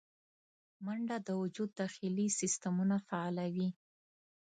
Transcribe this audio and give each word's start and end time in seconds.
منډه 0.85 1.17
د 1.27 1.29
وجود 1.41 1.69
داخلي 1.81 2.27
سیستمونه 2.39 2.95
فعالوي 3.07 3.69